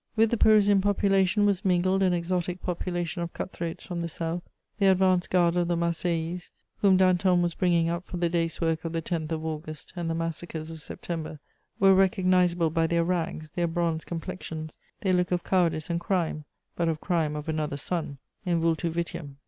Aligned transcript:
With 0.15 0.31
the 0.31 0.37
Parisian 0.37 0.81
population 0.81 1.45
was 1.45 1.63
mingled 1.63 2.01
an 2.01 2.11
exotic 2.11 2.59
population 2.59 3.21
of 3.21 3.33
cut 3.33 3.51
throats 3.51 3.83
from 3.83 4.01
the 4.01 4.09
south; 4.09 4.49
the 4.79 4.87
advance 4.87 5.27
guard 5.27 5.55
of 5.55 5.67
the 5.67 5.77
Marseillese, 5.77 6.49
whom 6.77 6.97
Danton 6.97 7.43
was 7.43 7.53
bringing 7.53 7.87
up 7.87 8.03
for 8.03 8.17
the 8.17 8.27
day's 8.27 8.59
work 8.59 8.83
of 8.83 8.93
the 8.93 9.03
10th 9.03 9.31
of 9.31 9.45
August 9.45 9.93
and 9.95 10.09
the 10.09 10.15
massacres 10.15 10.71
of 10.71 10.81
September, 10.81 11.39
were 11.79 11.93
recognisable 11.93 12.71
by 12.71 12.87
their 12.87 13.03
rags, 13.03 13.51
their 13.51 13.67
bronzed 13.67 14.07
complexions, 14.07 14.79
their 15.01 15.13
look 15.13 15.31
of 15.31 15.43
cowardice 15.43 15.87
and 15.87 15.99
crime, 15.99 16.45
but 16.75 16.89
of 16.89 16.99
crime 16.99 17.35
of 17.35 17.47
another 17.47 17.77
sun: 17.77 18.17
_in 18.47 18.59
vultu 18.59 18.89
vitium. 18.89 19.35